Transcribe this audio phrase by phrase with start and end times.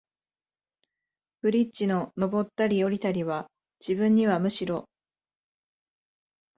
[1.41, 4.89] ブリッジの上ったり降りたりは、自分にはむしろ、